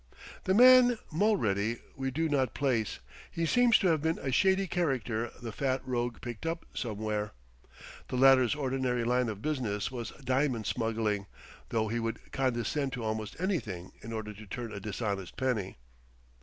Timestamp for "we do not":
1.95-2.55